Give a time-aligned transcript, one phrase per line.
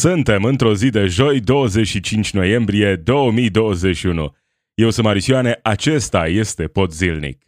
[0.00, 4.34] Suntem într-o zi de joi, 25 noiembrie 2021.
[4.74, 7.42] Eu sunt Marisioane, acesta este Pod Zilnic.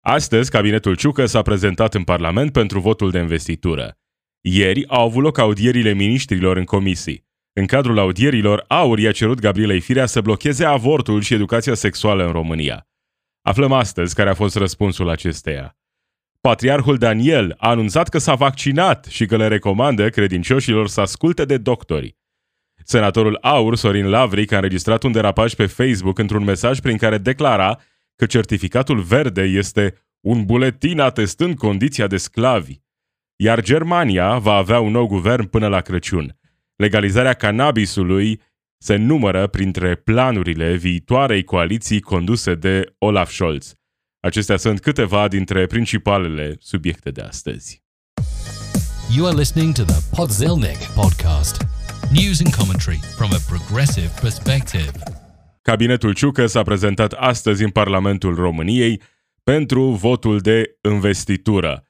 [0.00, 3.98] Astăzi, cabinetul Ciucă s-a prezentat în Parlament pentru votul de investitură.
[4.40, 7.26] Ieri au avut loc audierile miniștrilor în comisii.
[7.52, 12.32] În cadrul audierilor, Aur i-a cerut Gabrielei Firea să blocheze avortul și educația sexuală în
[12.32, 12.88] România.
[13.42, 15.78] Aflăm astăzi care a fost răspunsul acesteia.
[16.48, 21.56] Patriarhul Daniel a anunțat că s-a vaccinat și că le recomandă credincioșilor să asculte de
[21.56, 22.16] doctori.
[22.84, 27.80] Senatorul Aur, Sorin Lavric, a înregistrat un derapaj pe Facebook într-un mesaj prin care declara
[28.16, 32.80] că certificatul verde este un buletin atestând condiția de sclavi.
[33.36, 36.38] Iar Germania va avea un nou guvern până la Crăciun.
[36.76, 38.40] Legalizarea cannabisului
[38.78, 43.74] se numără printre planurile viitoarei coaliții conduse de Olaf Scholz.
[44.24, 47.82] Acestea sunt câteva dintre principalele subiecte de astăzi.
[49.16, 51.66] You are listening to the Podzilnic podcast.
[52.12, 54.90] News and commentary from a progressive perspective.
[55.62, 59.02] Cabinetul Ciucă s-a prezentat astăzi în Parlamentul României
[59.42, 61.88] pentru votul de investitură.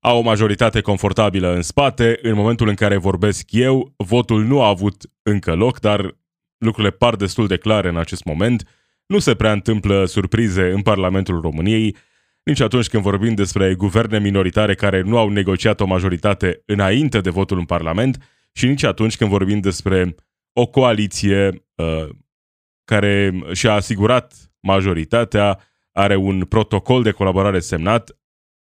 [0.00, 2.18] Au o majoritate confortabilă în spate.
[2.22, 6.16] În momentul în care vorbesc eu, votul nu a avut încă loc, dar
[6.58, 8.75] lucrurile par destul de clare în acest moment.
[9.06, 11.96] Nu se prea întâmplă surprize în Parlamentul României,
[12.42, 17.30] nici atunci când vorbim despre guverne minoritare care nu au negociat o majoritate înainte de
[17.30, 20.14] votul în Parlament și nici atunci când vorbim despre
[20.52, 22.08] o coaliție uh,
[22.84, 25.60] care și-a asigurat majoritatea,
[25.92, 28.18] are un protocol de colaborare semnat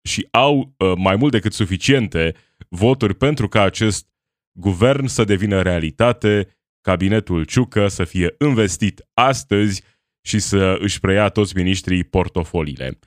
[0.04, 2.36] și au uh, mai mult decât suficiente
[2.70, 4.08] voturi pentru ca acest
[4.52, 9.84] guvern să devină realitate, cabinetul Ciucă să fie investit astăzi
[10.28, 13.00] și să își preia toți miniștrii portofoliile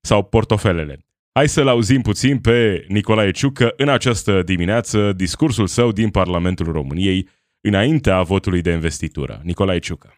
[0.00, 1.06] sau portofelele.
[1.32, 7.28] Hai să-l auzim puțin pe Nicolae Ciucă în această dimineață, discursul său din Parlamentul României,
[7.60, 9.40] înaintea votului de investitură.
[9.44, 10.14] Nicolae Ciucă.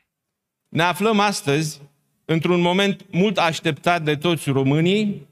[0.69, 1.81] Ne aflăm astăzi
[2.25, 5.27] într-un moment mult așteptat de toți românii,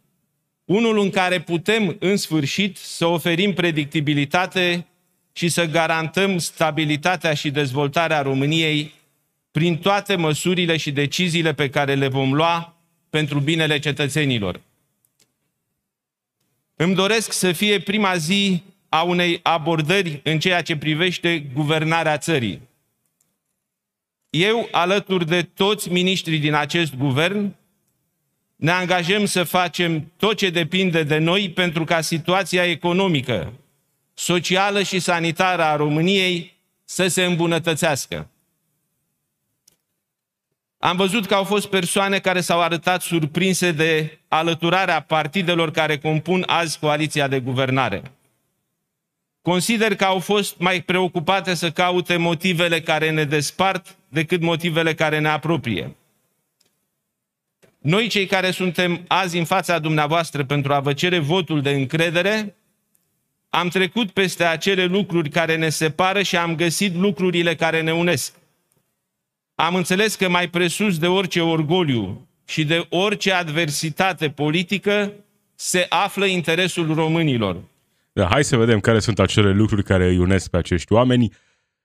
[0.64, 4.86] unul în care putem în sfârșit să oferim predictibilitate
[5.32, 8.92] și să garantăm stabilitatea și dezvoltarea României
[9.50, 12.76] prin toate măsurile și deciziile pe care le vom lua
[13.10, 14.60] pentru binele cetățenilor.
[16.76, 22.68] Îmi doresc să fie prima zi a unei abordări în ceea ce privește guvernarea țării.
[24.30, 27.54] Eu, alături de toți miniștrii din acest guvern,
[28.56, 33.52] ne angajăm să facem tot ce depinde de noi pentru ca situația economică,
[34.14, 38.30] socială și sanitară a României să se îmbunătățească.
[40.82, 46.42] Am văzut că au fost persoane care s-au arătat surprinse de alăturarea partidelor care compun
[46.46, 48.02] azi coaliția de guvernare.
[49.42, 55.18] Consider că au fost mai preocupate să caute motivele care ne despart decât motivele care
[55.18, 55.96] ne apropie.
[57.78, 62.54] Noi, cei care suntem azi în fața dumneavoastră pentru a vă cere votul de încredere,
[63.48, 68.39] am trecut peste acele lucruri care ne separă și am găsit lucrurile care ne unesc
[69.60, 75.12] am înțeles că mai presus de orice orgoliu și de orice adversitate politică
[75.54, 77.56] se află interesul românilor.
[78.12, 81.32] Da, hai să vedem care sunt acele lucruri care îi unesc pe acești oameni.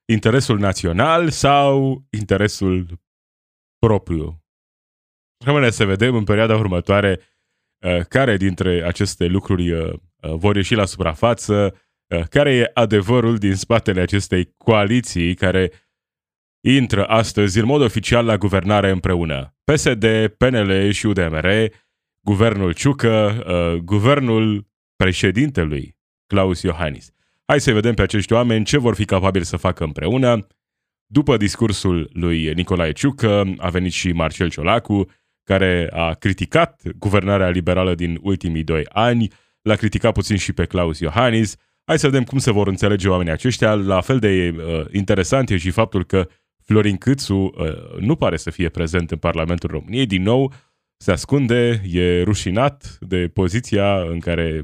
[0.06, 3.00] Interesul național sau interesul
[3.80, 4.44] propriu?
[5.46, 7.20] Rămâne să vedem în perioada următoare
[7.80, 11.80] uh, care dintre aceste lucruri uh, uh, vor ieși la suprafață,
[12.30, 15.72] care e adevărul din spatele acestei coaliții care
[16.74, 19.56] intră astăzi în mod oficial la guvernare împreună.
[19.64, 20.06] PSD,
[20.38, 21.48] PNL și UDMR,
[22.22, 27.12] guvernul Ciucă, uh, guvernul președintelui Claus Iohannis.
[27.46, 30.48] Hai să vedem pe acești oameni ce vor fi capabili să facă împreună.
[31.06, 35.06] După discursul lui Nicolae Ciucă a venit și Marcel Ciolacu,
[35.44, 39.28] care a criticat guvernarea liberală din ultimii doi ani,
[39.62, 41.56] l-a criticat puțin și pe Claus Iohannis.
[41.84, 43.74] Hai să vedem cum se vor înțelege oamenii aceștia.
[43.74, 46.28] La fel de uh, interesant e și faptul că
[46.66, 50.06] Florin Câțu uh, nu pare să fie prezent în Parlamentul României.
[50.06, 50.54] Din nou,
[50.98, 54.62] se ascunde, e rușinat de poziția în care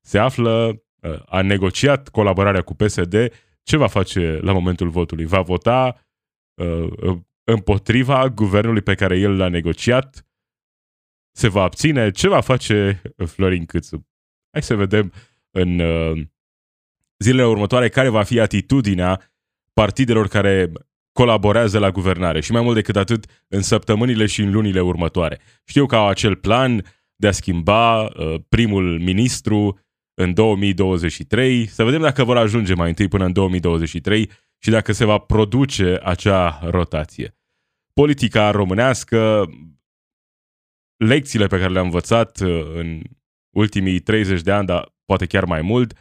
[0.00, 3.14] se află, uh, a negociat colaborarea cu PSD.
[3.62, 5.24] Ce va face la momentul votului?
[5.24, 6.06] Va vota
[6.54, 10.26] uh, împotriva guvernului pe care el l-a negociat?
[11.36, 12.10] Se va abține?
[12.10, 14.06] Ce va face Florin Câțu?
[14.50, 15.12] Hai să vedem
[15.50, 15.80] în
[17.18, 19.32] zilele următoare care va fi atitudinea
[19.72, 20.72] partidelor care
[21.14, 25.40] colaborează la guvernare și mai mult decât atât în săptămânile și în lunile următoare.
[25.64, 26.84] Știu că au acel plan
[27.16, 29.78] de a schimba uh, primul ministru
[30.14, 31.66] în 2023.
[31.66, 36.00] Să vedem dacă vor ajunge mai întâi până în 2023 și dacă se va produce
[36.02, 37.36] acea rotație.
[37.92, 39.50] Politica românească,
[40.96, 43.02] lecțiile pe care le-am învățat uh, în
[43.56, 45.92] ultimii 30 de ani, dar poate chiar mai mult,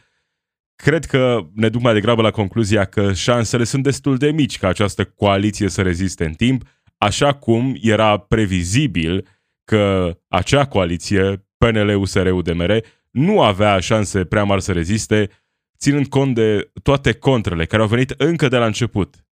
[0.76, 4.68] cred că ne duc mai degrabă la concluzia că șansele sunt destul de mici ca
[4.68, 6.64] această coaliție să reziste în timp,
[6.98, 9.28] așa cum era previzibil
[9.64, 15.30] că acea coaliție, PNL-USR-UDMR, nu avea șanse prea mari să reziste,
[15.78, 19.26] ținând cont de toate contrele care au venit încă de la început.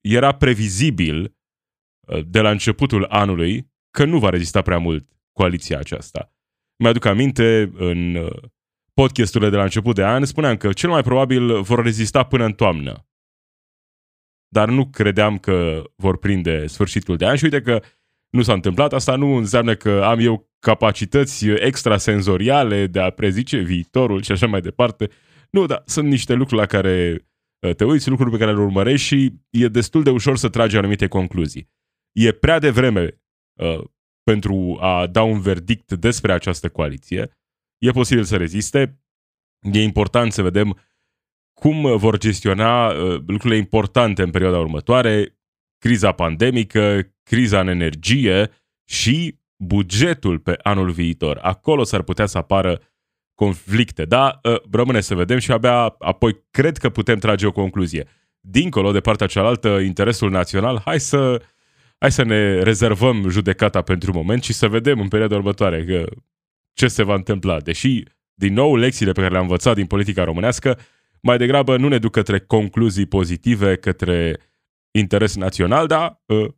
[0.00, 1.36] Era previzibil
[2.08, 6.32] uh, de la începutul anului că nu va rezista prea mult coaliția aceasta.
[6.76, 8.42] Mi-aduc aminte, în uh,
[8.94, 12.52] podcasturile de la început de an, spuneam că cel mai probabil vor rezista până în
[12.52, 13.06] toamnă.
[14.48, 17.82] Dar nu credeam că vor prinde sfârșitul de an și uite că
[18.30, 18.92] nu s-a întâmplat.
[18.92, 24.60] Asta nu înseamnă că am eu capacități extrasenzoriale de a prezice viitorul și așa mai
[24.60, 25.10] departe.
[25.50, 27.26] Nu, dar sunt niște lucruri la care
[27.58, 30.76] uh, te uiți, lucruri pe care le urmărești și e destul de ușor să tragi
[30.76, 31.70] anumite concluzii.
[32.12, 33.20] E prea devreme
[33.52, 33.84] uh,
[34.22, 37.30] pentru a da un verdict despre această coaliție.
[37.82, 39.00] E posibil să reziste.
[39.72, 40.78] E important să vedem
[41.54, 45.38] cum vor gestiona uh, lucrurile importante în perioada următoare,
[45.78, 48.50] criza pandemică, criza în energie
[48.84, 51.38] și bugetul pe anul viitor.
[51.42, 52.80] Acolo s-ar putea să apară
[53.34, 54.04] conflicte.
[54.04, 58.08] Da, ă, rămâne să vedem și abia apoi cred că putem trage o concluzie.
[58.40, 61.42] Dincolo, de partea cealaltă, interesul național, hai să,
[61.98, 66.04] hai să ne rezervăm judecata pentru moment și să vedem în perioada următoare că
[66.72, 67.60] ce se va întâmpla.
[67.60, 68.02] Deși,
[68.34, 70.78] din nou, lecțiile pe care le-am învățat din politica românească
[71.22, 74.38] mai degrabă nu ne duc către concluzii pozitive, către
[74.90, 76.54] interes național, dar ă,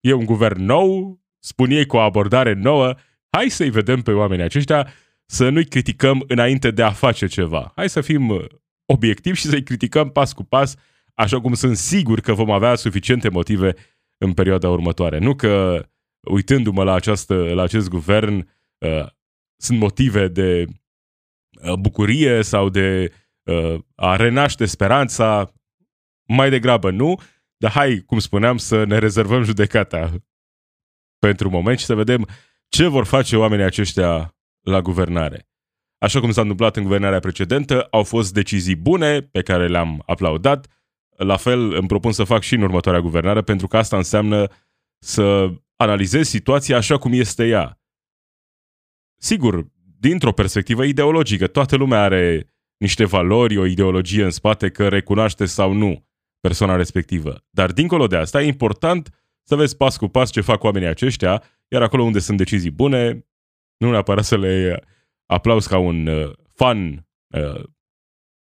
[0.00, 2.94] e un guvern nou, spun ei cu o abordare nouă,
[3.30, 4.92] hai să-i vedem pe oamenii aceștia,
[5.26, 7.72] să nu-i criticăm înainte de a face ceva.
[7.76, 8.44] Hai să fim uh,
[8.86, 10.76] obiectivi și să-i criticăm pas cu pas,
[11.14, 13.74] așa cum sunt sigur că vom avea suficiente motive
[14.18, 15.18] în perioada următoare.
[15.18, 15.84] Nu că,
[16.20, 18.48] uitându-mă la, această, la acest guvern,
[18.78, 19.06] uh,
[19.64, 20.64] sunt motive de
[21.62, 23.12] uh, bucurie sau de
[23.42, 25.52] uh, a renaște speranța,
[26.28, 27.20] mai degrabă nu,
[27.56, 30.12] dar hai, cum spuneam, să ne rezervăm judecata
[31.18, 32.28] pentru moment și să vedem
[32.68, 35.48] ce vor face oamenii aceștia la guvernare.
[35.98, 40.66] Așa cum s-a întâmplat în guvernarea precedentă, au fost decizii bune pe care le-am aplaudat.
[41.16, 44.46] La fel îmi propun să fac și în următoarea guvernare, pentru că asta înseamnă
[44.98, 47.78] să analizez situația așa cum este ea.
[49.24, 49.66] Sigur,
[49.98, 55.72] dintr-o perspectivă ideologică, toată lumea are niște valori, o ideologie în spate că recunoaște sau
[55.72, 56.06] nu
[56.40, 57.44] persoana respectivă.
[57.50, 59.10] Dar dincolo de asta, e important
[59.42, 63.26] să vezi pas cu pas ce fac oamenii aceștia, iar acolo unde sunt decizii bune,
[63.76, 64.84] nu neapărat să le
[65.26, 67.62] aplauzi ca un uh, fan uh,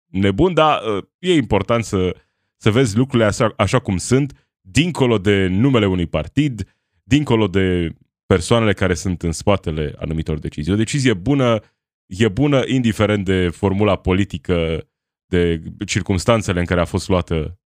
[0.07, 2.17] nebun, dar uh, e important să,
[2.57, 7.97] să vezi lucrurile așa, așa cum sunt, dincolo de numele unui partid, dincolo de
[8.29, 10.73] persoanele care sunt în spatele anumitor decizii.
[10.73, 11.61] O decizie bună
[12.07, 14.89] e bună indiferent de formula politică,
[15.27, 17.61] de circumstanțele în care a fost luată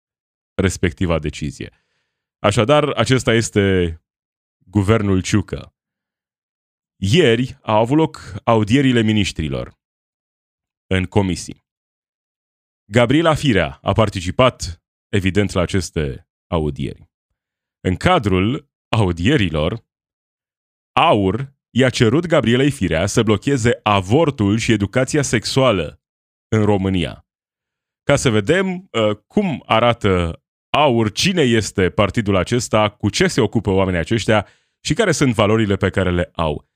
[0.55, 1.71] respectiva decizie.
[2.39, 3.97] Așadar, acesta este
[4.59, 5.75] guvernul Ciucă.
[6.97, 9.81] Ieri au avut loc audierile ministrilor
[10.87, 11.65] în comisii.
[12.85, 17.11] Gabriela Firea a participat, evident, la aceste audieri.
[17.81, 19.91] În cadrul audierilor,
[20.93, 26.01] AUR i-a cerut Gabrielei Firea să blocheze avortul și educația sexuală
[26.49, 27.27] în România.
[28.03, 33.71] Ca să vedem uh, cum arată AUR, cine este partidul acesta, cu ce se ocupă
[33.71, 34.47] oamenii aceștia
[34.85, 36.71] și care sunt valorile pe care le au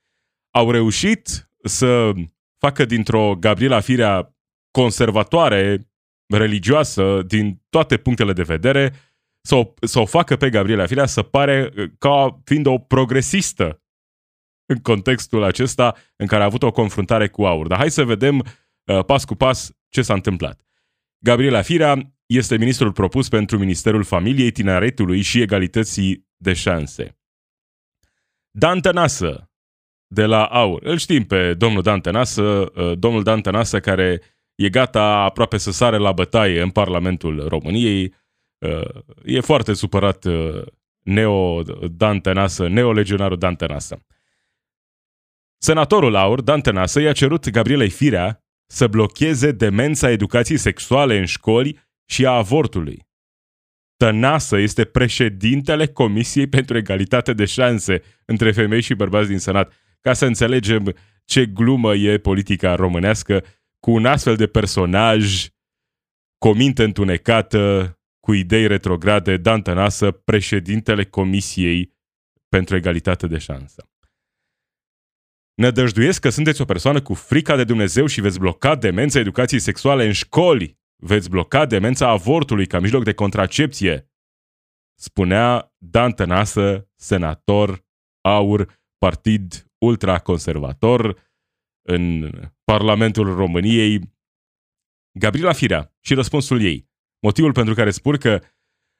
[0.57, 2.11] au reușit să
[2.57, 4.35] facă dintr-o Gabriela Firea
[4.71, 5.91] conservatoare,
[6.33, 8.93] religioasă, din toate punctele de vedere,
[9.41, 13.81] să o, să o facă pe Gabriela Firea să pare uh, ca fiind o progresistă
[14.67, 17.67] în contextul acesta în care a avut o confruntare cu aur.
[17.67, 20.61] Dar hai să vedem uh, pas cu pas ce s-a întâmplat.
[21.19, 27.17] Gabriela Firea este ministrul propus pentru Ministerul Familiei, Tineretului și Egalității de Șanse.
[28.51, 29.51] Dan Tănasă
[30.07, 30.83] de la AUR.
[30.83, 34.21] Îl știm pe domnul Dan Tănasă, uh, domnul Dan Tănasă care
[34.55, 38.13] e gata aproape să sare la bătaie în Parlamentul României.
[38.57, 40.61] Uh, e foarte supărat uh,
[41.03, 44.05] neo Dan Tănasă, neolegionarul Dan Tănasă.
[45.57, 51.79] Senatorul AUR, Dan Tănasă, i-a cerut Gabrielei Firea să blocheze demența educației sexuale în școli
[52.09, 53.05] și a avortului.
[53.97, 60.13] Tănasă este președintele Comisiei pentru Egalitate de Șanse între femei și bărbați din Senat ca
[60.13, 60.95] să înțelegem
[61.25, 63.43] ce glumă e politica românească
[63.79, 65.47] cu un astfel de personaj
[66.37, 71.95] cu o minte întunecată, cu idei retrograde, Dan Tănasă, președintele Comisiei
[72.49, 73.89] pentru Egalitate de Șansă.
[75.61, 80.05] Nădăjduiesc că sunteți o persoană cu frica de Dumnezeu și veți bloca demența educației sexuale
[80.05, 80.77] în școli.
[80.95, 84.11] Veți bloca demența avortului ca mijloc de contracepție.
[84.99, 87.85] Spunea Dan Tănasă, senator,
[88.21, 91.31] aur, partid ultraconservator
[91.81, 92.31] în
[92.63, 94.15] Parlamentul României.
[95.19, 96.89] Gabriela Firea și răspunsul ei.
[97.19, 98.41] Motivul pentru care spun că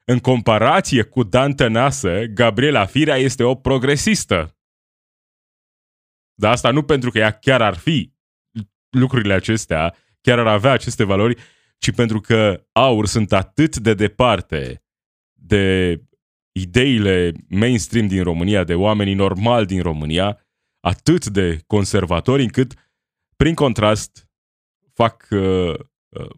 [0.04, 4.57] în comparație cu Dan Tănasă, Gabriela Firea este o progresistă.
[6.38, 8.12] Dar asta nu pentru că ea chiar ar fi
[8.90, 11.36] lucrurile acestea, chiar ar avea aceste valori,
[11.78, 14.82] ci pentru că aur sunt atât de departe
[15.32, 15.96] de
[16.52, 20.46] ideile mainstream din România, de oamenii normali din România,
[20.80, 22.74] atât de conservatori încât,
[23.36, 24.28] prin contrast,
[24.94, 25.74] fac, uh,
[26.08, 26.30] uh,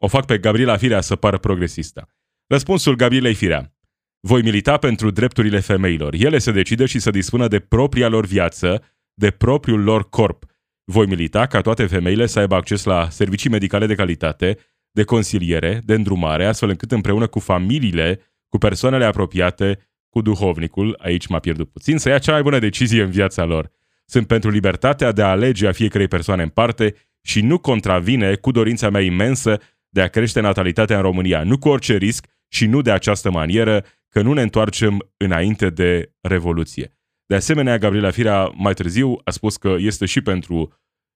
[0.00, 2.08] o fac pe Gabriela Firea să pară progresistă.
[2.46, 3.72] Răspunsul Gabrielei Firea.
[4.20, 6.14] Voi milita pentru drepturile femeilor.
[6.14, 8.82] Ele se decidă și să dispună de propria lor viață,
[9.18, 10.44] de propriul lor corp.
[10.84, 14.58] Voi milita ca toate femeile să aibă acces la servicii medicale de calitate,
[14.90, 21.26] de consiliere, de îndrumare, astfel încât împreună cu familiile, cu persoanele apropiate, cu duhovnicul, aici
[21.26, 23.70] m-a pierdut puțin, să ia cea mai bună decizie în viața lor.
[24.04, 28.50] Sunt pentru libertatea de a alege a fiecarei persoane în parte și nu contravine cu
[28.50, 32.82] dorința mea imensă de a crește natalitatea în România, nu cu orice risc și nu
[32.82, 36.97] de această manieră că nu ne întoarcem înainte de Revoluție.
[37.28, 40.72] De asemenea, Gabriela Firea mai târziu a spus că este și pentru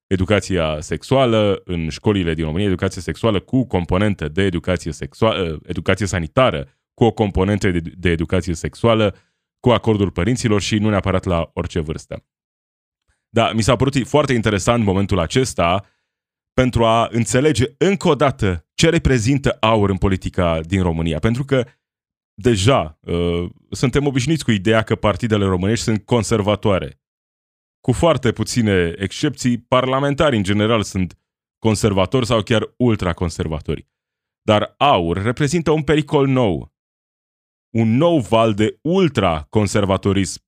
[0.06, 6.68] educația sexuală în școlile din România, educație sexuală cu componentă de educație, sexuală, educație sanitară,
[6.94, 9.16] cu o componentă de, de educație sexuală,
[9.60, 12.24] cu acordul părinților și nu neapărat la orice vârstă.
[13.28, 15.86] Da, mi s-a părut foarte interesant momentul acesta
[16.52, 21.18] pentru a înțelege încă o dată ce reprezintă aur în politica din România.
[21.18, 21.64] Pentru că
[22.34, 27.00] deja uh, suntem obișnuiți cu ideea că partidele românești sunt conservatoare.
[27.80, 31.18] Cu foarte puține excepții, parlamentari în general sunt
[31.58, 33.88] conservatori sau chiar ultraconservatori.
[34.42, 36.74] Dar aur reprezintă un pericol nou.
[37.74, 40.42] Un nou val de ultraconservatorism.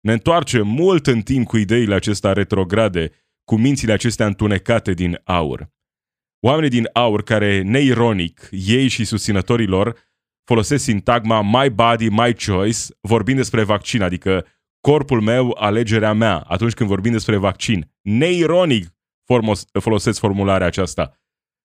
[0.00, 3.10] Ne întoarce mult în timp cu ideile acestea retrograde,
[3.44, 5.70] cu mințile acestea întunecate din aur.
[6.40, 10.07] Oamenii din aur care, neironic, ei și susținătorii lor,
[10.48, 14.46] folosesc sintagma my body, my choice, vorbind despre vaccin, adică
[14.80, 17.90] corpul meu, alegerea mea, atunci când vorbim despre vaccin.
[18.00, 18.94] Neironic
[19.80, 21.12] folosesc formularea aceasta.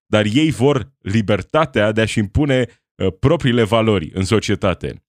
[0.06, 5.04] Dar ei vor libertatea de a-și impune uh, propriile valori în societate.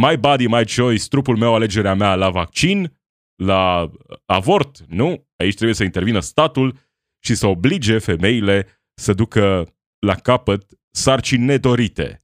[0.00, 2.96] My body, my choice, trupul meu, alegerea mea la vaccin,
[3.36, 3.90] la
[4.26, 5.28] avort, nu?
[5.36, 6.78] Aici trebuie să intervină statul
[7.24, 12.22] și să oblige femeile să ducă la capăt sarcini nedorite.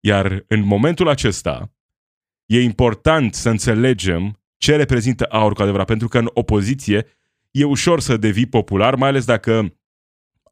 [0.00, 1.72] Iar în momentul acesta,
[2.46, 7.06] e important să înțelegem ce reprezintă aur cu adevărat, pentru că în opoziție
[7.50, 9.74] e ușor să devii popular, mai ales dacă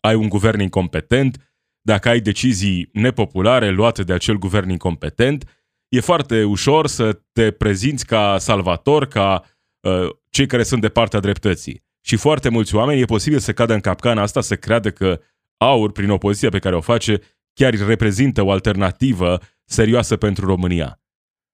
[0.00, 5.45] ai un guvern incompetent, dacă ai decizii nepopulare luate de acel guvern incompetent,
[5.88, 9.45] e foarte ușor să te prezinți ca salvator, ca
[9.81, 11.87] uh, cei care sunt de partea dreptății.
[12.00, 15.21] Și foarte mulți oameni e posibil să cadă în capcana asta, să creadă că
[15.57, 17.21] aur, prin opoziția pe care o face,
[17.59, 21.03] chiar reprezintă o alternativă serioasă pentru România.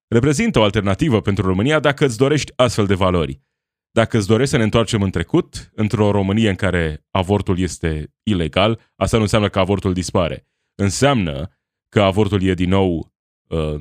[0.08, 3.42] Reprezintă o alternativă pentru România dacă îți dorești astfel de valori.
[3.90, 8.92] Dacă îți dorești să ne întoarcem în trecut, într-o Românie în care avortul este ilegal,
[8.96, 10.49] asta nu înseamnă că avortul dispare.
[10.75, 11.58] Înseamnă
[11.88, 13.14] că avortul e din nou
[13.49, 13.80] uh,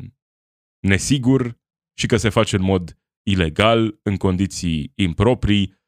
[0.79, 1.59] nesigur
[1.97, 5.81] și că se face în mod ilegal, în condiții improprii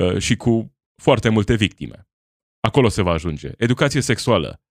[0.00, 2.08] uh, și cu foarte multe victime.
[2.60, 3.50] Acolo se va ajunge.
[3.56, 4.62] Educație sexuală.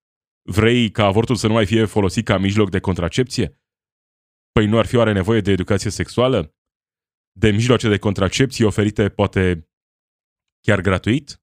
[0.49, 3.61] Vrei ca avortul să nu mai fie folosit ca mijloc de contracepție?
[4.51, 6.55] Păi nu ar fi oare nevoie de educație sexuală?
[7.31, 9.69] De mijloace de contracepție oferite poate
[10.61, 11.41] chiar gratuit?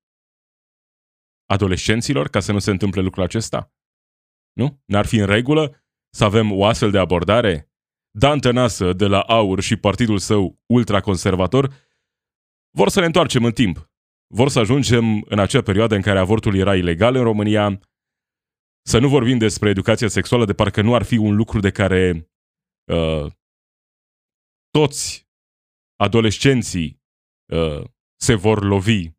[1.45, 3.73] Adolescenților, ca să nu se întâmple lucrul acesta?
[4.53, 4.83] Nu?
[4.85, 7.73] N-ar fi în regulă să avem o astfel de abordare?
[8.11, 11.75] Dan Tănasă de la AUR și partidul său ultraconservator
[12.71, 13.91] vor să ne întoarcem în timp.
[14.27, 17.81] Vor să ajungem în acea perioadă în care avortul era ilegal în România,
[18.87, 22.31] să nu vorbim despre educația sexuală de parcă nu ar fi un lucru de care
[22.85, 23.27] uh,
[24.71, 25.29] toți
[25.97, 27.03] adolescenții
[27.53, 27.85] uh,
[28.17, 29.11] se vor lovi,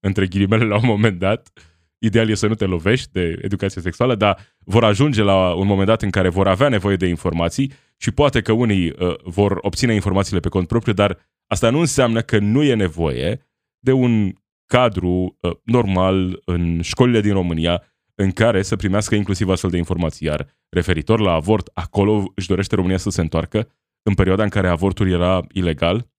[0.00, 1.52] între ghilimele, la un moment dat.
[1.98, 5.86] Ideal e să nu te lovești de educație sexuală, dar vor ajunge la un moment
[5.86, 9.94] dat în care vor avea nevoie de informații și poate că unii uh, vor obține
[9.94, 13.40] informațiile pe cont propriu, dar asta nu înseamnă că nu e nevoie
[13.78, 14.32] de un
[14.66, 17.82] cadru uh, normal în școlile din România
[18.14, 20.26] în care să primească inclusiv astfel de informații.
[20.26, 24.68] Iar referitor la avort, acolo își dorește România să se întoarcă în perioada în care
[24.68, 26.12] avortul era ilegal,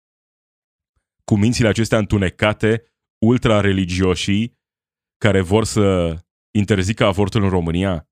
[1.24, 2.84] cu mințile acestea întunecate,
[3.26, 4.58] ultra-religioșii
[5.18, 6.18] care vor să
[6.58, 8.10] interzică avortul în România.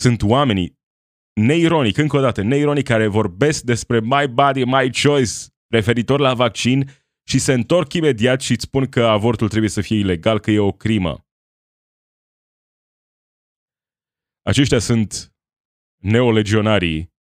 [0.00, 0.78] Sunt oamenii,
[1.40, 5.32] neironic, încă o dată, neironic, care vorbesc despre my body, my choice,
[5.68, 6.90] referitor la vaccin
[7.28, 10.58] și se întorc imediat și îți spun că avortul trebuie să fie ilegal, că e
[10.58, 11.25] o crimă.
[14.46, 15.34] Aceștia sunt
[16.02, 17.14] neolegionarii,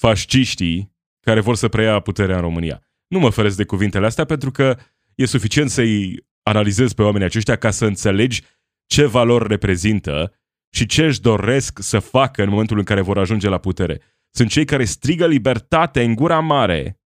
[0.00, 2.82] fasciștii care vor să preia puterea în România.
[3.06, 4.78] Nu mă feresc de cuvintele astea pentru că
[5.14, 8.42] e suficient să-i analizezi pe oamenii aceștia ca să înțelegi
[8.86, 10.34] ce valori reprezintă
[10.74, 14.00] și ce își doresc să facă în momentul în care vor ajunge la putere.
[14.30, 17.00] Sunt cei care strigă libertate în gura mare.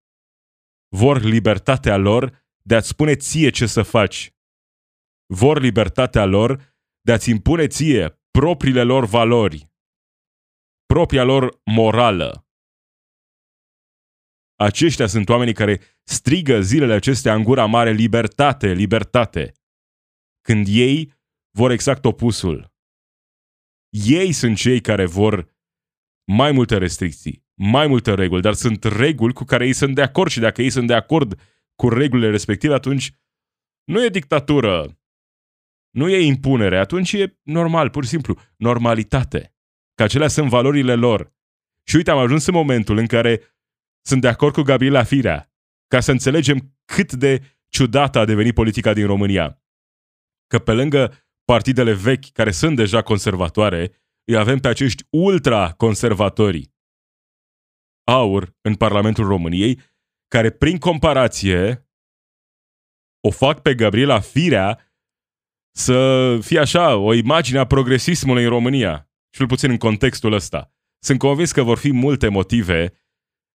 [0.96, 4.34] Vor libertatea lor de a-ți spune ție ce să faci.
[5.25, 9.71] Vor libertatea lor de a-ți impune ție propriile lor valori,
[10.85, 12.45] propria lor morală.
[14.55, 19.53] Aceștia sunt oamenii care strigă zilele acestea în gura mare libertate, libertate.
[20.41, 21.13] Când ei
[21.57, 22.73] vor exact opusul.
[23.89, 25.50] Ei sunt cei care vor
[26.31, 30.31] mai multe restricții, mai multe reguli, dar sunt reguli cu care ei sunt de acord
[30.31, 31.39] și dacă ei sunt de acord
[31.75, 33.13] cu regulile respective, atunci
[33.83, 35.00] nu e dictatură,
[35.91, 39.55] nu e impunere, atunci e normal, pur și simplu, normalitate.
[39.95, 41.33] Că acelea sunt valorile lor.
[41.88, 43.41] Și uite, am ajuns în momentul în care
[44.05, 45.53] sunt de acord cu Gabriela Firea,
[45.88, 49.63] ca să înțelegem cât de ciudată a devenit politica din România.
[50.48, 51.13] Că pe lângă
[51.45, 53.91] partidele vechi, care sunt deja conservatoare,
[54.24, 56.74] îi avem pe acești ultra-conservatori.
[58.03, 59.79] Aur în Parlamentul României,
[60.27, 61.89] care prin comparație
[63.27, 64.90] o fac pe Gabriela Firea
[65.72, 70.74] să fie așa, o imagine a progresismului în România, cel puțin în contextul ăsta.
[71.04, 72.94] Sunt convins că vor fi multe motive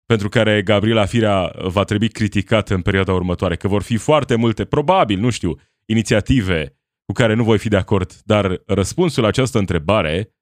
[0.07, 4.65] pentru care Gabriela Firea va trebui criticată în perioada următoare, că vor fi foarte multe,
[4.65, 9.59] probabil, nu știu, inițiative cu care nu voi fi de acord, dar răspunsul la această
[9.59, 10.35] întrebare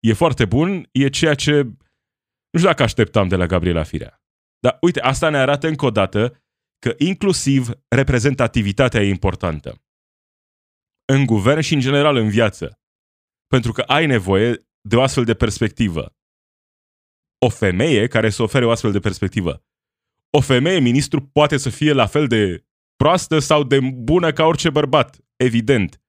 [0.00, 1.62] e foarte bun, e ceea ce
[2.50, 4.22] nu știu dacă așteptam de la Gabriela Firea.
[4.58, 6.44] Dar uite, asta ne arată încă o dată
[6.78, 9.82] că inclusiv reprezentativitatea e importantă
[11.12, 12.80] în guvern și în general în viață.
[13.46, 16.14] Pentru că ai nevoie de o astfel de perspectivă.
[17.38, 19.64] O femeie care să ofere o astfel de perspectivă.
[20.30, 24.70] O femeie ministru poate să fie la fel de proastă sau de bună ca orice
[24.70, 26.02] bărbat, evident.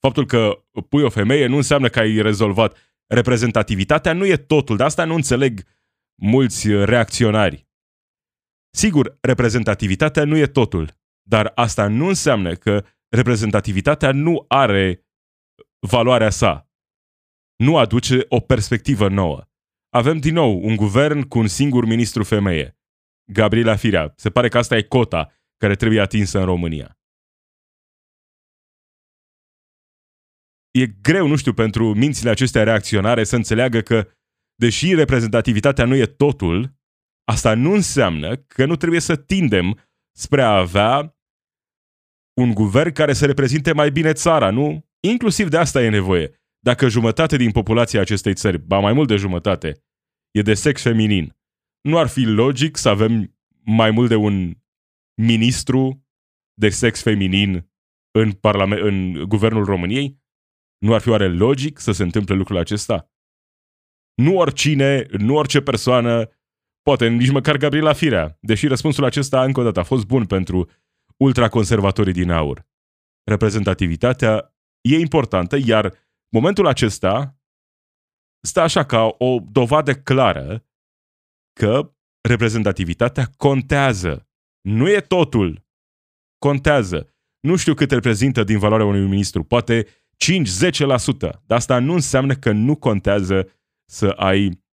[0.00, 2.76] Faptul că pui o femeie nu înseamnă că ai rezolvat.
[3.06, 5.62] Reprezentativitatea nu e totul, de asta nu înțeleg
[6.22, 7.66] mulți reacționari.
[8.70, 10.90] Sigur, reprezentativitatea nu e totul,
[11.22, 15.06] dar asta nu înseamnă că reprezentativitatea nu are
[15.78, 16.70] valoarea sa.
[17.56, 19.44] Nu aduce o perspectivă nouă.
[19.88, 22.78] Avem din nou un guvern cu un singur ministru femeie.
[23.32, 24.12] Gabriela Firea.
[24.16, 26.98] Se pare că asta e cota care trebuie atinsă în România.
[30.70, 34.08] E greu, nu știu, pentru mințile acestea reacționare să înțeleagă că,
[34.54, 36.74] deși reprezentativitatea nu e totul,
[37.24, 39.80] asta nu înseamnă că nu trebuie să tindem
[40.16, 41.15] spre a avea
[42.40, 44.86] un guvern care să reprezinte mai bine țara, nu?
[45.00, 46.40] Inclusiv de asta e nevoie.
[46.58, 49.84] Dacă jumătate din populația acestei țări, ba mai mult de jumătate,
[50.30, 51.36] e de sex feminin,
[51.80, 54.54] nu ar fi logic să avem mai mult de un
[55.22, 56.06] ministru
[56.54, 57.70] de sex feminin
[58.10, 60.24] în, parlament, în guvernul României?
[60.78, 63.10] Nu ar fi oare logic să se întâmple lucrul acesta?
[64.14, 66.28] Nu oricine, nu orice persoană,
[66.82, 70.70] poate nici măcar Gabriela Firea, deși răspunsul acesta, încă o dată, a fost bun pentru
[71.16, 72.66] ultraconservatorii din aur.
[73.24, 75.94] Reprezentativitatea e importantă, iar
[76.28, 77.40] momentul acesta
[78.46, 80.66] stă așa ca o dovadă clară
[81.60, 81.94] că
[82.28, 84.28] reprezentativitatea contează.
[84.60, 85.64] Nu e totul.
[86.38, 87.14] Contează.
[87.40, 89.86] Nu știu cât reprezintă din valoarea unui ministru, poate 5-10%,
[91.18, 93.48] dar asta nu înseamnă că nu contează
[93.90, 94.64] să ai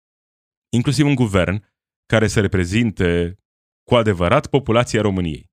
[0.72, 1.66] inclusiv un guvern
[2.06, 3.38] care să reprezinte
[3.84, 5.52] cu adevărat populația României.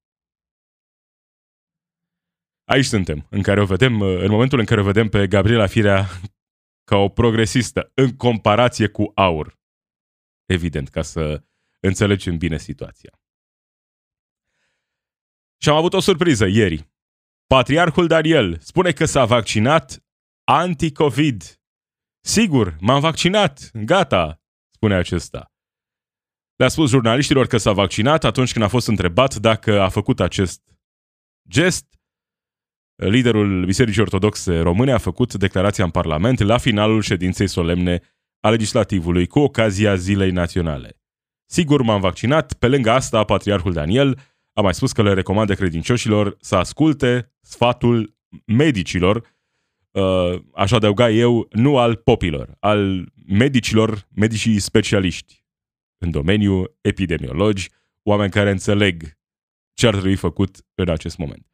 [2.70, 6.06] Aici suntem, în care o vedem, în momentul în care o vedem pe Gabriela Firea
[6.90, 9.58] ca o progresistă, în comparație cu aur.
[10.44, 11.44] Evident, ca să
[11.80, 13.20] înțelegem bine situația.
[15.62, 16.90] Și am avut o surpriză ieri.
[17.46, 20.04] Patriarhul Daniel spune că s-a vaccinat
[20.44, 21.60] anti-COVID.
[22.20, 25.52] Sigur, m-am vaccinat, gata, spune acesta.
[26.56, 30.62] Le-a spus jurnaliștilor că s-a vaccinat atunci când a fost întrebat dacă a făcut acest
[31.48, 31.99] gest
[33.08, 38.00] liderul Bisericii Ortodoxe Române a făcut declarația în Parlament la finalul ședinței solemne
[38.40, 41.00] a legislativului cu ocazia Zilei Naționale.
[41.46, 44.18] Sigur m-am vaccinat, pe lângă asta Patriarhul Daniel
[44.52, 49.16] a mai spus că le recomandă credincioșilor să asculte sfatul medicilor,
[49.90, 55.44] uh, aș adăuga eu, nu al popilor, al medicilor, medicii specialiști
[55.98, 57.68] în domeniu, epidemiologi,
[58.02, 59.18] oameni care înțeleg
[59.74, 61.46] ce ar trebui făcut în acest moment.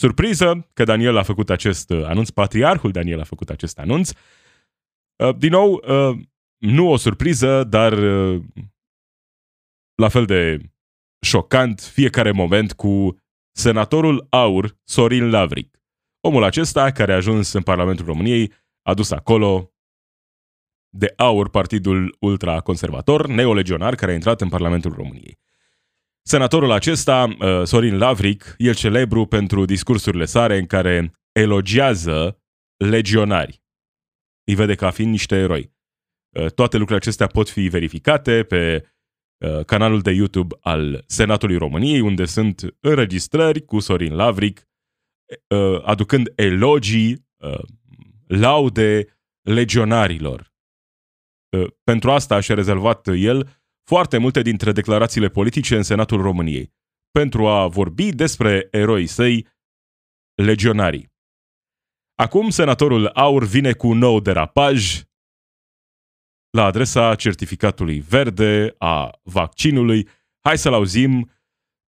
[0.00, 4.10] Surpriză că Daniel a făcut acest uh, anunț, patriarhul Daniel a făcut acest anunț.
[5.16, 6.18] Uh, din nou, uh,
[6.58, 7.92] nu o surpriză, dar
[9.94, 10.58] la fel de
[11.20, 13.16] șocant fiecare moment cu
[13.56, 15.80] senatorul aur Sorin Lavric.
[16.20, 19.72] Omul acesta, care a ajuns în Parlamentul României, a dus acolo
[20.88, 25.38] de aur partidul ultraconservator, neolegionar, care a intrat în Parlamentul României.
[26.22, 32.42] Senatorul acesta, uh, Sorin Lavric, e celebru pentru discursurile sale în care elogiază
[32.76, 33.62] legionari.
[34.44, 35.72] Îi vede ca fiind niște eroi.
[36.36, 38.90] Uh, toate lucrurile acestea pot fi verificate pe
[39.38, 44.68] uh, canalul de YouTube al Senatului României, unde sunt înregistrări cu Sorin Lavric,
[45.82, 47.28] aducând elogii,
[48.26, 50.52] laude legionarilor.
[51.84, 56.72] Pentru asta și-a rezervat el foarte multe dintre declarațiile politice în Senatul României,
[57.10, 59.46] pentru a vorbi despre eroii săi,
[60.34, 61.12] legionarii.
[62.14, 65.02] Acum, senatorul Aur vine cu un nou derapaj
[66.50, 70.08] la adresa certificatului verde, a vaccinului.
[70.40, 71.30] Hai să-l auzim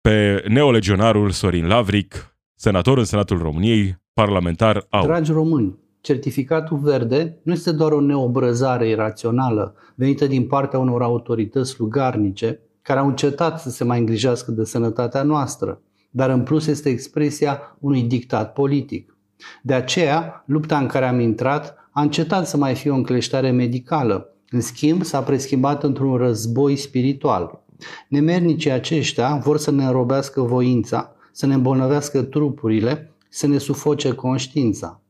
[0.01, 5.05] pe neolegionarul Sorin Lavric, senator în Senatul României, parlamentar Aur.
[5.05, 11.69] Dragi români, certificatul verde nu este doar o neobrăzare irațională venită din partea unor autorități
[11.69, 16.89] slugarnice care au încetat să se mai îngrijească de sănătatea noastră, dar în plus este
[16.89, 19.15] expresia unui dictat politic.
[19.61, 24.35] De aceea, lupta în care am intrat a încetat să mai fie o încleștare medicală.
[24.49, 27.63] În schimb, s-a preschimbat într-un război spiritual.
[28.07, 35.00] Nemernicii aceștia vor să ne înrobească voința, să ne îmbolnăvească trupurile, să ne sufoce conștiința.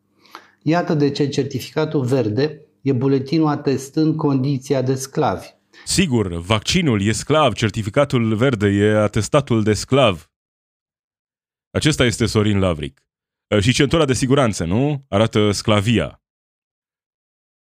[0.64, 5.48] Iată de ce certificatul verde e buletinul atestând condiția de sclavi.
[5.86, 10.32] Sigur, vaccinul e sclav, certificatul verde e atestatul de sclav.
[11.70, 13.06] Acesta este Sorin Lavric.
[13.60, 15.06] Și centura de siguranță, nu?
[15.10, 16.24] Arată sclavia.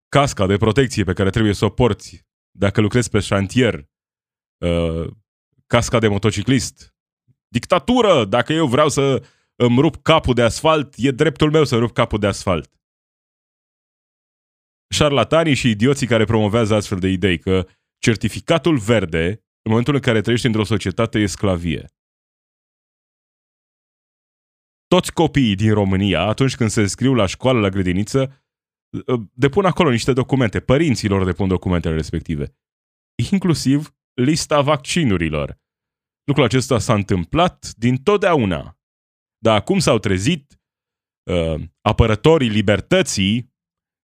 [0.09, 3.89] Casca de protecție pe care trebuie să o porți dacă lucrezi pe șantier.
[5.67, 6.95] Casca de motociclist.
[7.49, 8.25] Dictatură!
[8.25, 9.23] Dacă eu vreau să
[9.57, 12.73] îmi rup capul de asfalt, e dreptul meu să rup capul de asfalt.
[14.95, 17.67] Șarlatanii și idioții care promovează astfel de idei că
[17.99, 19.27] certificatul verde,
[19.63, 21.89] în momentul în care trăiești într-o societate, e sclavie.
[24.87, 28.45] Toți copiii din România, atunci când se înscriu la școală, la grădiniță,
[29.33, 30.61] depun acolo niște documente.
[30.61, 32.57] Părinților depun documentele respective.
[33.31, 35.59] Inclusiv lista vaccinurilor.
[36.25, 38.79] Lucrul acesta s-a întâmplat din totdeauna.
[39.45, 40.61] Dar acum s-au trezit
[41.31, 43.53] uh, apărătorii libertății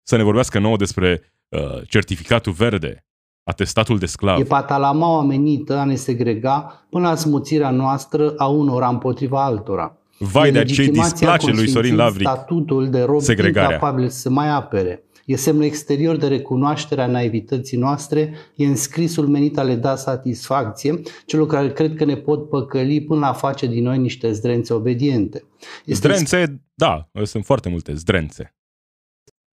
[0.03, 3.07] să ne vorbească nouă despre uh, certificatul verde,
[3.51, 4.41] atestatul de sclav.
[4.41, 9.97] E patalama amenită a ne segrega până la smuțirea noastră a unora împotriva altora.
[10.19, 13.75] Vai de ce displace lui Sorin Lavric statutul de rob segregarea.
[13.75, 15.05] incapabil să se mai apere.
[15.31, 21.01] E semnul exterior de recunoaștere a naivității noastre, e înscrisul menit a le da satisfacție
[21.27, 25.45] celor care cred că ne pot păcăli până la face din noi niște zdrențe obediente.
[25.85, 28.55] Este zdrențe, da, sunt foarte multe zdrențe.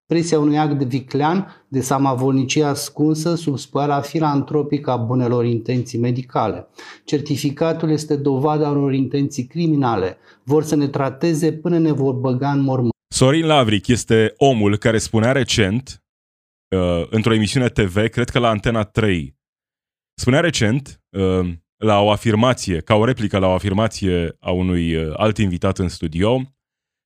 [0.06, 6.68] Presia unui act de viclean, de samavolnicie ascunsă sub spălarea filantropică a bunelor intenții medicale.
[7.06, 10.18] Certificatul este dovada unor intenții criminale.
[10.44, 12.96] Vor să ne trateze până ne vor băga în mormânt.
[13.10, 16.04] Sorin Lavric este omul care spunea recent,
[16.76, 19.38] uh, într-o emisiune TV, cred că la Antena 3,
[20.14, 25.14] spunea recent, uh, la o afirmație, ca o replică la o afirmație a unui uh,
[25.18, 26.42] alt invitat în studio,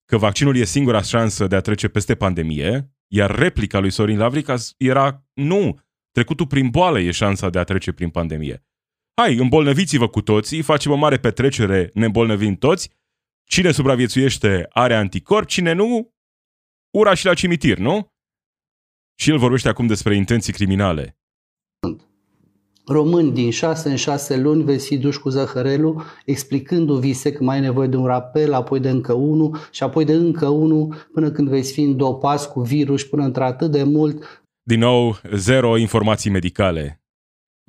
[0.06, 4.56] că vaccinul e singura șansă de a trece peste pandemie, iar replica lui Sorin Lavrica
[4.78, 5.80] era nu,
[6.12, 8.66] trecutul prin boală e șansa de a trece prin pandemie.
[9.22, 12.90] Hai, îmbolnăviți-vă cu toții, facem o mare petrecere, ne îmbolnăvim toți,
[13.52, 16.14] cine supraviețuiește are anticorp, cine nu,
[16.98, 18.08] ura și la cimitir, nu?
[19.20, 21.22] Și el vorbește acum despre intenții criminale
[22.86, 27.56] români din 6 în 6 luni veți fi duși cu zăhărelul explicându-vi se că mai
[27.56, 31.32] ai nevoie de un rapel, apoi de încă unul și apoi de încă unul până
[31.32, 34.44] când veți fi îndopați cu virus până într-atât de mult.
[34.62, 37.02] Din nou, zero informații medicale.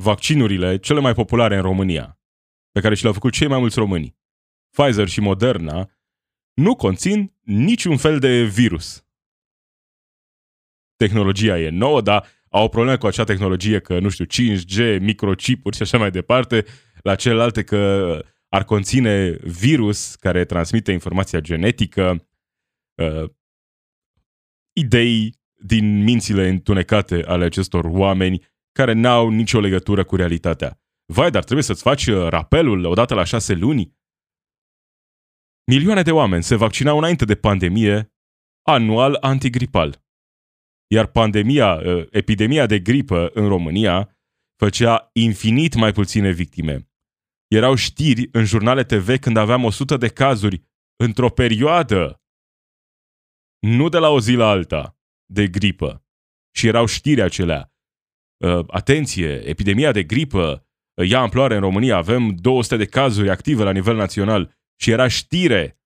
[0.02, 2.18] Vaccinurile cele mai populare în România,
[2.70, 4.16] pe care și le-au făcut cei mai mulți români,
[4.76, 5.90] Pfizer și Moderna,
[6.54, 9.06] nu conțin niciun fel de virus.
[10.96, 15.76] Tehnologia e nouă, dar au o problemă cu acea tehnologie că, nu știu, 5G, microchipuri
[15.76, 16.64] și așa mai departe,
[17.02, 22.26] la celelalte că ar conține virus care transmite informația genetică,
[22.94, 23.30] uh,
[24.72, 30.80] idei din mințile întunecate ale acestor oameni care n-au nicio legătură cu realitatea.
[31.04, 34.00] Vai, dar trebuie să-ți faci uh, rapelul odată la șase luni?
[35.64, 38.12] Milioane de oameni se vaccinau înainte de pandemie
[38.62, 40.04] anual antigripal.
[40.86, 44.16] Iar pandemia, uh, epidemia de gripă în România
[44.56, 46.90] făcea infinit mai puține victime.
[47.48, 50.62] Erau știri în jurnale TV când aveam 100 de cazuri
[50.96, 52.22] într-o perioadă.
[53.58, 56.04] Nu de la o zi la alta, de gripă.
[56.54, 57.72] Și erau știri acelea.
[58.44, 60.66] Uh, atenție, epidemia de gripă
[61.04, 65.80] ia amploare în România, avem 200 de cazuri active la nivel național și era știre.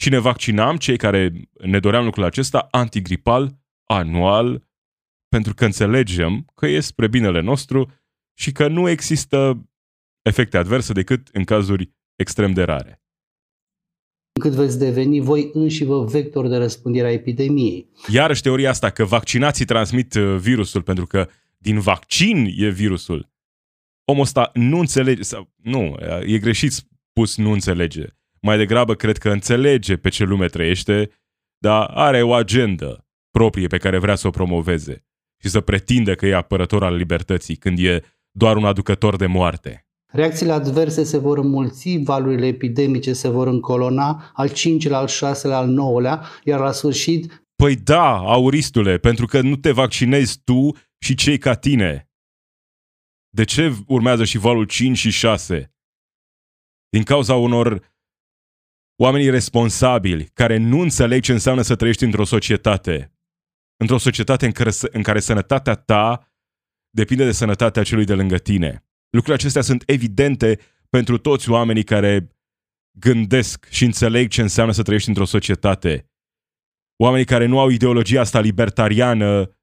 [0.00, 4.68] Și ne vaccinam, cei care ne doream lucrul acesta, antigripal, anual,
[5.28, 7.92] pentru că înțelegem că e spre binele nostru
[8.38, 9.68] și că nu există
[10.22, 13.02] efecte adverse decât în cazuri extrem de rare.
[14.32, 17.90] Încât veți deveni voi înși vă vector de răspândire a epidemiei.
[18.08, 23.32] Iarăși teoria asta că vaccinații transmit uh, virusul pentru că din vaccin e virusul.
[24.04, 26.72] Omul ăsta nu înțelege, sau, nu, e greșit
[27.14, 28.06] spus nu înțelege.
[28.40, 31.10] Mai degrabă cred că înțelege pe ce lume trăiește,
[31.58, 35.04] dar are o agendă proprie pe care vrea să o promoveze
[35.42, 39.86] și să pretindă că e apărător al libertății când e doar un aducător de moarte.
[40.12, 45.68] Reacțiile adverse se vor înmulți, valurile epidemice se vor încolona, al cincilea, al șaselea, al
[45.68, 47.44] nouălea, iar la sfârșit...
[47.56, 52.10] Păi da, auristule, pentru că nu te vaccinezi tu și cei ca tine.
[53.30, 55.73] De ce urmează și valul 5 și 6?
[56.94, 57.94] Din cauza unor
[58.96, 63.12] oameni responsabili care nu înțeleg ce înseamnă să trăiești într-o societate.
[63.76, 66.32] Într-o societate în care, în care sănătatea ta
[66.90, 68.84] depinde de sănătatea celui de lângă tine.
[69.10, 70.58] Lucrurile acestea sunt evidente
[70.90, 72.28] pentru toți oamenii care
[72.98, 76.10] gândesc și înțeleg ce înseamnă să trăiești într-o societate.
[76.96, 79.56] Oamenii care nu au ideologia asta libertariană,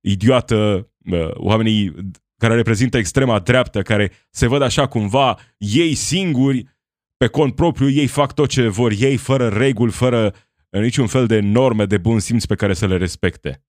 [0.00, 0.90] idiotă,
[1.34, 1.94] oamenii
[2.38, 6.64] care reprezintă extrema dreaptă, care se văd așa cumva ei singuri,
[7.16, 10.34] pe cont propriu, ei fac tot ce vor ei, fără reguli, fără
[10.70, 13.62] niciun fel de norme de bun simț pe care să le respecte.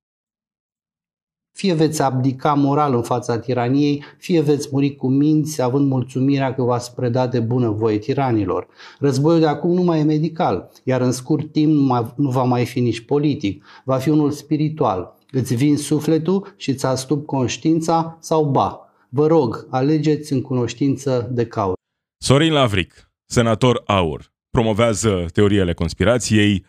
[1.59, 6.63] Fie veți abdica moral în fața tiraniei, fie veți muri cu minți, având mulțumirea că
[6.63, 8.67] v-ați predat de bună voie tiranilor.
[8.99, 12.79] Războiul de acum nu mai e medical, iar în scurt timp nu va mai fi
[12.79, 15.17] nici politic, va fi unul spiritual.
[15.31, 18.79] Îți vin sufletul și îți astup conștiința sau ba.
[19.09, 21.75] Vă rog, alegeți în cunoștință de cauză.
[22.23, 26.65] Sorin Lavric, senator AUR, promovează teoriile conspirației,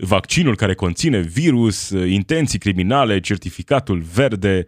[0.00, 4.66] vaccinul care conține virus, intenții criminale, certificatul verde.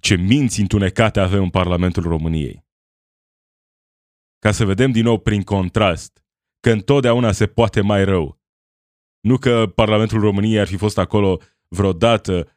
[0.00, 2.64] Ce minți întunecate avem în Parlamentul României.
[4.38, 6.24] Ca să vedem din nou prin contrast
[6.60, 8.40] că întotdeauna se poate mai rău.
[9.20, 12.56] Nu că Parlamentul României ar fi fost acolo vreodată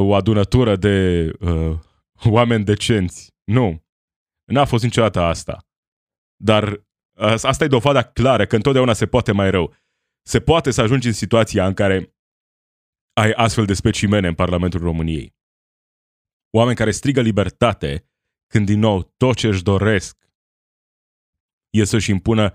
[0.00, 1.78] o adunătură de uh,
[2.24, 3.34] oameni decenți.
[3.44, 3.84] Nu.
[4.44, 5.66] N-a fost niciodată asta.
[6.36, 9.74] Dar uh, asta e dovada clară că întotdeauna se poate mai rău.
[10.28, 12.16] Se poate să ajungi în situația în care
[13.12, 15.36] ai astfel de specimene în Parlamentul României.
[16.50, 18.10] Oameni care strigă libertate
[18.46, 20.28] când din nou tot ce își doresc
[21.70, 22.54] e să-și impună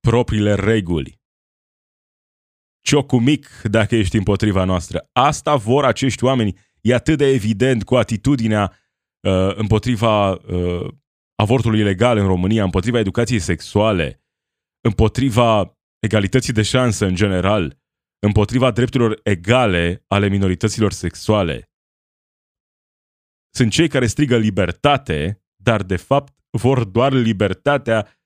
[0.00, 1.20] propriile reguli
[2.84, 5.08] ciocul mic dacă ești împotriva noastră.
[5.12, 6.58] Asta vor acești oameni.
[6.80, 8.78] E atât de evident cu atitudinea
[9.20, 10.94] uh, împotriva uh,
[11.34, 14.22] avortului ilegal în România, împotriva educației sexuale,
[14.80, 17.78] împotriva egalității de șansă în general,
[18.18, 21.70] împotriva drepturilor egale ale minorităților sexuale.
[23.54, 28.22] Sunt cei care strigă libertate, dar de fapt vor doar libertatea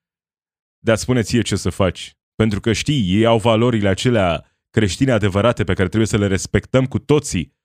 [0.79, 2.17] de a spune ție ce să faci.
[2.35, 6.87] Pentru că știi, ei au valorile acelea creștine adevărate pe care trebuie să le respectăm
[6.87, 7.57] cu toții,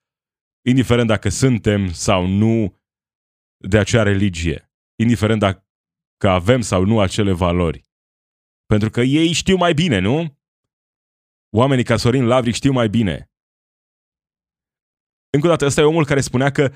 [0.67, 2.79] indiferent dacă suntem sau nu
[3.57, 5.65] de acea religie, indiferent dacă
[6.19, 7.90] avem sau nu acele valori.
[8.71, 10.37] Pentru că ei știu mai bine, nu?
[11.55, 13.31] Oamenii ca Sorin Lavric știu mai bine.
[15.33, 16.73] Încă o dată, ăsta e omul care spunea că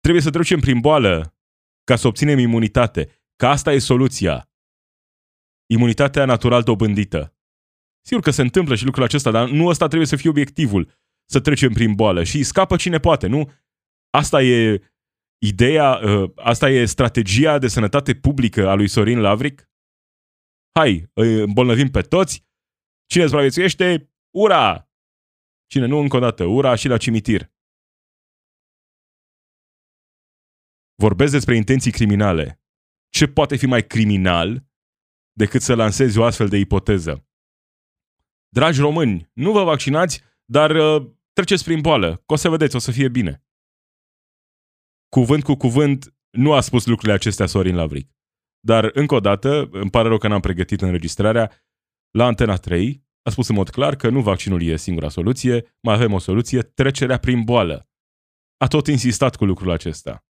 [0.00, 1.36] trebuie să trecem prin boală
[1.84, 4.50] ca să obținem imunitate, că asta e soluția
[5.66, 7.34] imunitatea natural dobândită.
[8.06, 10.92] Sigur că se întâmplă și lucrul acesta, dar nu ăsta trebuie să fie obiectivul,
[11.30, 13.52] să trecem prin boală și scapă cine poate, nu?
[14.10, 14.82] Asta e
[15.38, 19.70] ideea, ă, asta e strategia de sănătate publică a lui Sorin Lavric?
[20.78, 22.44] Hai, îi îmbolnăvim pe toți,
[23.06, 24.90] Cine supraviețuiește, ura!
[25.66, 27.52] Cine nu, încă o dată, ura și la cimitir.
[30.94, 32.62] Vorbesc despre intenții criminale.
[33.08, 34.66] Ce poate fi mai criminal
[35.32, 37.28] decât să lansezi o astfel de ipoteză?
[38.48, 42.78] Dragi români, nu vă vaccinați, dar uh, treceți prin boală, că o să vedeți, o
[42.78, 43.44] să fie bine.
[45.08, 48.15] Cuvânt cu cuvânt, nu a spus lucrurile acestea Sorin Lavric.
[48.66, 51.52] Dar, încă o dată, îmi pare rău că n-am pregătit înregistrarea,
[52.10, 55.94] la Antena 3 a spus în mod clar că nu vaccinul e singura soluție, mai
[55.94, 57.88] avem o soluție, trecerea prin boală.
[58.56, 60.24] A tot insistat cu lucrul acesta.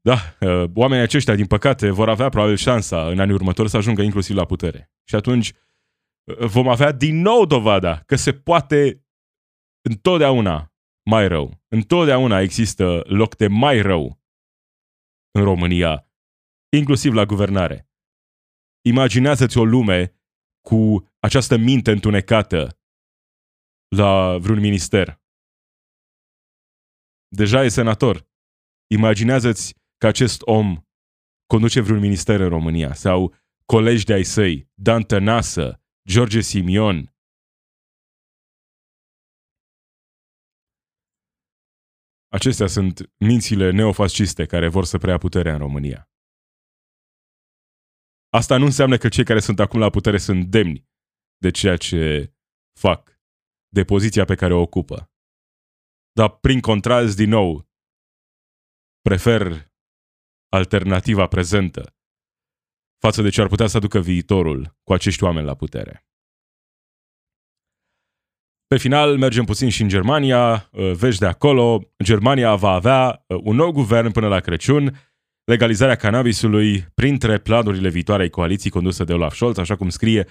[0.00, 4.02] Da, uh, oamenii aceștia, din păcate, vor avea probabil șansa în anii următori să ajungă
[4.02, 4.90] inclusiv la putere.
[5.04, 5.52] Și atunci
[6.24, 9.04] uh, vom avea din nou dovada că se poate
[9.80, 10.75] întotdeauna
[11.10, 11.64] mai rău.
[11.68, 14.20] Întotdeauna există loc de mai rău
[15.30, 16.10] în România,
[16.76, 17.90] inclusiv la guvernare.
[18.84, 20.14] Imaginează-ți o lume
[20.60, 22.78] cu această minte întunecată
[23.96, 25.20] la vreun minister.
[27.28, 28.28] Deja e senator.
[28.86, 30.80] Imaginează-ți că acest om
[31.46, 37.15] conduce vreun minister în România sau colegi de ai săi, Dan Tănasă, George Simion.
[42.38, 46.10] Acestea sunt mințile neofasciste care vor să preia puterea în România.
[48.28, 50.88] Asta nu înseamnă că cei care sunt acum la putere sunt demni
[51.36, 52.34] de ceea ce
[52.80, 53.20] fac,
[53.68, 55.10] de poziția pe care o ocupă.
[56.12, 57.68] Dar prin contrast, din nou,
[59.00, 59.72] prefer
[60.48, 61.96] alternativa prezentă
[62.98, 66.05] față de ce ar putea să aducă viitorul cu acești oameni la putere.
[68.66, 71.82] Pe final, mergem puțin și în Germania, uh, vești de acolo.
[72.02, 75.00] Germania va avea uh, un nou guvern până la Crăciun,
[75.44, 80.26] legalizarea cannabisului printre planurile viitoarei coaliții condusă de Olaf Scholz, așa cum scrie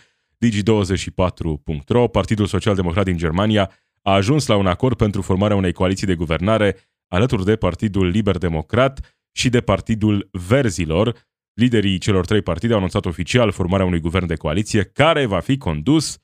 [0.46, 2.08] Digi24.ro.
[2.08, 3.72] Partidul Social Democrat din Germania
[4.02, 8.38] a ajuns la un acord pentru formarea unei coaliții de guvernare alături de Partidul Liber
[8.38, 11.18] Democrat, și de Partidul Verzilor.
[11.54, 15.58] Liderii celor trei partide au anunțat oficial formarea unui guvern de coaliție care va fi
[15.58, 16.18] condus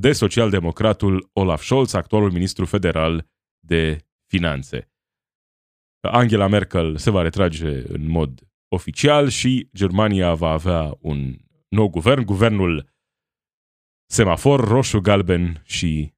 [0.00, 3.26] de socialdemocratul Olaf Scholz, actualul ministru federal
[3.60, 4.90] de finanțe.
[6.00, 11.36] Angela Merkel se va retrage în mod oficial și Germania va avea un
[11.68, 12.88] nou guvern, guvernul
[14.10, 16.14] semafor roșu, galben și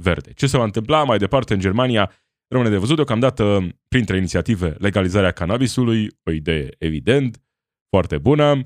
[0.00, 0.32] verde.
[0.32, 2.12] Ce se va întâmpla mai departe în Germania
[2.54, 7.42] Rămâne de văzut deocamdată printre inițiative legalizarea cannabisului, o idee evident,
[7.88, 8.62] foarte bună,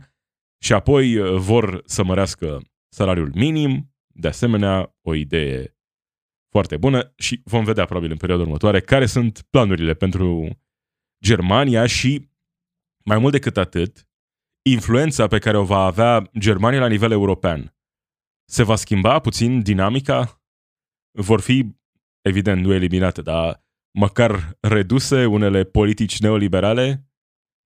[0.63, 5.77] și apoi uh, vor să mărească salariul minim, de asemenea o idee
[6.51, 10.59] foarte bună și vom vedea probabil în perioada următoare care sunt planurile pentru
[11.25, 12.31] Germania și
[13.05, 14.09] mai mult decât atât,
[14.71, 17.77] influența pe care o va avea Germania la nivel european.
[18.51, 20.43] Se va schimba puțin dinamica?
[21.19, 21.77] Vor fi,
[22.21, 23.65] evident, nu eliminate, dar
[23.99, 27.09] măcar reduse unele politici neoliberale,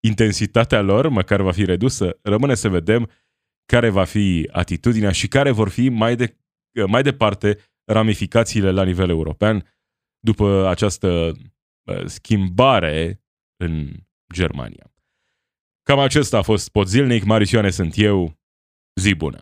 [0.04, 3.10] intensitatea lor măcar va fi redusă, rămâne să vedem
[3.66, 6.38] care va fi atitudinea și care vor fi mai, de,
[6.88, 7.58] mai departe
[7.92, 9.76] ramificațiile la nivel european
[10.20, 11.32] după această
[12.06, 13.22] schimbare
[13.64, 13.90] în
[14.34, 14.92] Germania.
[15.84, 18.40] Cam acesta a fost Pot Zilnic, Marius Ioane sunt eu,
[19.02, 19.42] zi bună!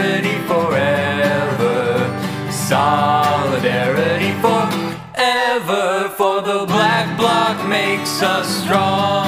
[8.23, 9.20] us strong.